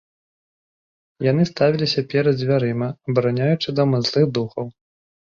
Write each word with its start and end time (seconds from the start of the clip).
Яны 1.25 1.43
ставіліся 1.49 2.03
перад 2.13 2.39
дзвярыма, 2.39 2.87
абараняючы 3.13 3.75
дом 3.81 3.89
ад 3.99 4.03
злых 4.09 4.25
духаў. 4.39 4.65